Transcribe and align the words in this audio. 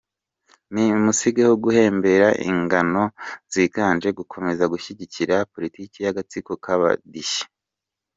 Ni 0.73 0.85
musigeho 1.03 1.53
guhembera 1.63 2.27
inzangano, 2.49 3.03
zigamije 3.53 4.09
gukomeza 4.19 4.63
gushyigikira 4.73 5.35
politike 5.53 5.97
y’agatsiko 6.05 6.51
k’abidishyi. 6.63 7.43